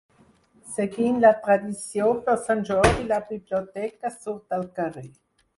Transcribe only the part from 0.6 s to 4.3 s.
Seguint la tradició, per Sant Jordi la biblioteca